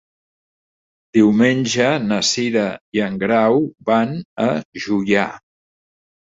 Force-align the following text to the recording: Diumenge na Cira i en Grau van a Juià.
Diumenge 1.17 1.89
na 2.05 2.17
Cira 2.29 2.63
i 2.99 3.03
en 3.09 3.19
Grau 3.25 3.61
van 3.91 4.17
a 4.49 4.49
Juià. 4.87 5.29